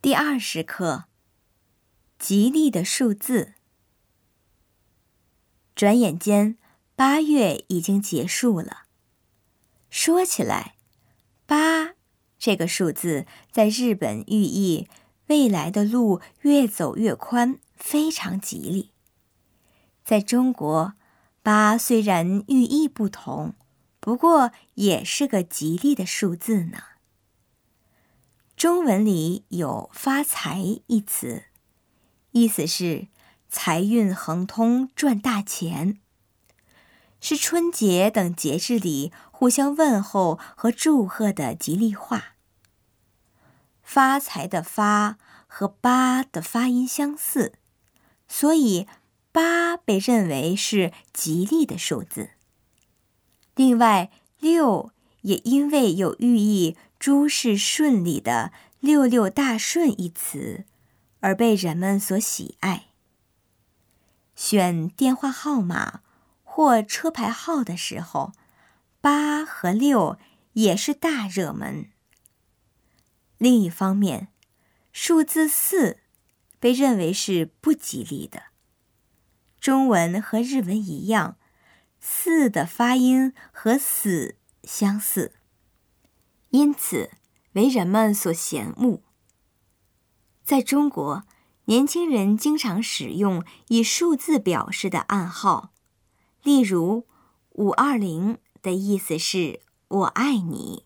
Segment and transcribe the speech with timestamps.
[0.00, 1.06] 第二十课：
[2.20, 3.54] 吉利的数字。
[5.74, 6.56] 转眼间，
[6.94, 8.84] 八月已经结束了。
[9.90, 10.76] 说起来，
[11.46, 11.94] 八
[12.38, 14.86] 这个数字在日本寓意
[15.26, 18.92] 未来的路越走越宽，非常吉利。
[20.04, 20.92] 在中国，
[21.42, 23.54] 八虽然寓意不同，
[23.98, 26.84] 不过也是个吉利的数字呢。
[28.58, 30.58] 中文里有“发财”
[30.88, 31.44] 一词，
[32.32, 33.06] 意思是
[33.48, 36.00] 财运亨通、赚大钱。
[37.20, 42.34] 是春节等节日里互相问候和祝贺的吉利话。
[43.84, 47.52] 发财的“发”和“八”的发音相似，
[48.26, 48.88] 所以
[49.30, 52.30] 八被认为是吉利的数字。
[53.54, 54.90] 另外，六
[55.22, 56.76] 也因为有寓意。
[56.98, 58.50] 诸事顺利的
[58.80, 60.64] “六六大顺”一词，
[61.20, 62.86] 而被人们所喜爱。
[64.34, 66.00] 选电话号码
[66.42, 68.32] 或车牌号的时候，
[69.00, 70.18] 八和六
[70.54, 71.88] 也是大热门。
[73.36, 74.26] 另一方面，
[74.92, 75.98] 数字四
[76.58, 78.46] 被认为是不吉利的。
[79.60, 81.36] 中文和日文一样
[82.00, 84.34] ，“四”的发音和“死”
[84.68, 85.32] 相似。
[86.50, 87.10] 因此，
[87.52, 89.00] 为人们所嫌恶。
[90.44, 91.24] 在中国，
[91.64, 95.72] 年轻人经常使用以数字表示的暗号，
[96.42, 97.06] 例如
[97.52, 100.84] “五二零”的意思是“我爱你”。